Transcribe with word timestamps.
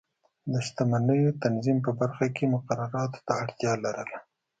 د 0.51 0.53
شتمنیو 0.67 1.29
د 1.33 1.37
تنظیم 1.45 1.77
په 1.85 1.91
برخه 1.99 2.25
کې 2.35 2.51
مقرراتو 2.53 3.19
ته 3.25 3.33
اړتیا 3.43 3.71
لرله. 3.83 4.17